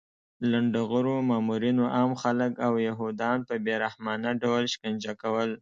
[0.51, 5.49] لنډغرو مامورینو عام خلک او یهودان په بې رحمانه ډول شکنجه کول